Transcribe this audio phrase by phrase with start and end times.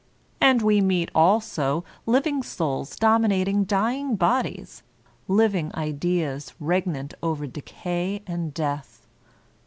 [0.41, 4.81] And we meet, also, living souls dominating dying bodies—
[5.27, 9.05] living ideas regnant over decay and death.